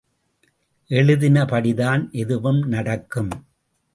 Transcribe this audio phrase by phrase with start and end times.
[0.89, 3.31] எழுதினபடிதான் எதுவும் நடக்கும்!